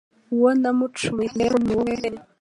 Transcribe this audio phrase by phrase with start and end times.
[0.35, 2.19] Uwo nacumuyeho ni wowe wenyine